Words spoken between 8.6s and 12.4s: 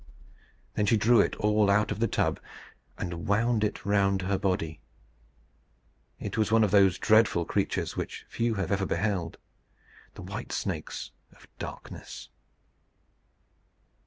ever beheld the White Snakes of Darkness.